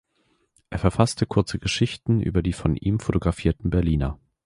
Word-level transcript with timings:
Er 0.71 0.79
verfasste 0.79 1.27
kurze 1.27 1.59
Geschichten 1.59 2.21
über 2.21 2.41
die 2.41 2.53
von 2.53 2.75
ihm 2.75 2.99
fotografierten 2.99 3.69
Berliner. 3.69 4.17